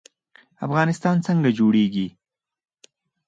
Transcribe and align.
افغانستان 0.65 1.15
څنګه 1.27 1.49
جوړیږي؟ 1.57 2.07